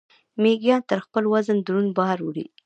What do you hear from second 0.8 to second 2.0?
تر خپل وزن دروند